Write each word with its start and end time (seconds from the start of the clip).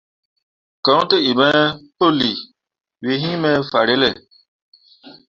Koɲ 0.85 1.01
tǝ 1.09 1.17
iŋ 1.29 1.35
me 1.39 1.49
pǝlii, 1.97 2.39
we 3.03 3.11
hyi 3.21 3.31
me 3.41 3.49
fahrelle. 3.69 4.11